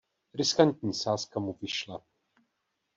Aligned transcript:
Riskantní 0.35 0.93
sázka 0.93 1.39
mu 1.39 1.53
vyšla. 1.61 2.01